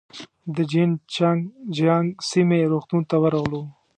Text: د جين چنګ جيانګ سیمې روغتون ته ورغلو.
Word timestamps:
د 0.55 0.57
جين 0.71 0.91
چنګ 1.13 1.39
جيانګ 1.75 2.07
سیمې 2.29 2.59
روغتون 2.71 3.01
ته 3.09 3.15
ورغلو. 3.23 3.61